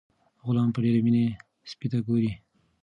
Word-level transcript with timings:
غلام 0.45 0.69
په 0.73 0.79
ډیره 0.83 0.99
مینه 1.05 1.25
سپي 1.69 1.87
ته 1.91 1.97
ګوري. 2.07 2.31